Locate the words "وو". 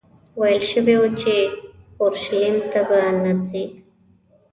0.99-1.09